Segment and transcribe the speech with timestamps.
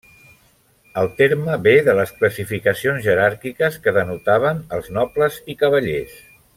[1.01, 6.19] El terme ve de les classificacions jeràrquiques que denotaven els nobles i cavallers.